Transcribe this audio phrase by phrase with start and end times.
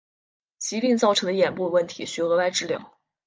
[0.57, 2.97] 疾病造成的眼部问题需额外治疗。